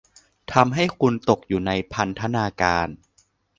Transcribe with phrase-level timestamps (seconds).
[0.53, 2.87] ทำให้คุณตกอยู่ในพันธนาการ